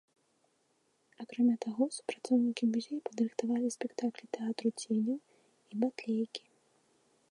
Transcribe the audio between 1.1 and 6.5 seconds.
Акрамя таго, супрацоўнікі музея падрыхтавалі спектаклі тэатру ценяў і батлейкі.